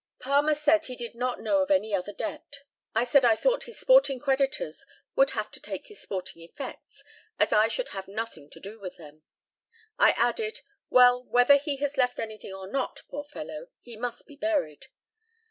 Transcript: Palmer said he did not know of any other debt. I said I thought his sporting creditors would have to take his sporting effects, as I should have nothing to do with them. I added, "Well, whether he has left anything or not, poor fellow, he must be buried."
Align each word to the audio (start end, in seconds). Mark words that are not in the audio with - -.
Palmer 0.17 0.55
said 0.55 0.85
he 0.85 0.95
did 0.95 1.13
not 1.13 1.39
know 1.41 1.59
of 1.61 1.69
any 1.69 1.93
other 1.93 2.11
debt. 2.11 2.63
I 2.95 3.03
said 3.03 3.23
I 3.23 3.35
thought 3.35 3.65
his 3.65 3.79
sporting 3.79 4.19
creditors 4.19 4.83
would 5.15 5.29
have 5.37 5.51
to 5.51 5.59
take 5.59 5.89
his 5.89 6.01
sporting 6.01 6.41
effects, 6.41 7.03
as 7.37 7.53
I 7.53 7.67
should 7.67 7.89
have 7.89 8.07
nothing 8.07 8.49
to 8.49 8.59
do 8.59 8.79
with 8.79 8.97
them. 8.97 9.21
I 9.99 10.13
added, 10.13 10.61
"Well, 10.89 11.23
whether 11.25 11.57
he 11.57 11.75
has 11.75 11.97
left 11.97 12.19
anything 12.19 12.51
or 12.51 12.65
not, 12.67 13.03
poor 13.09 13.23
fellow, 13.25 13.67
he 13.79 13.95
must 13.95 14.25
be 14.25 14.35
buried." 14.35 14.87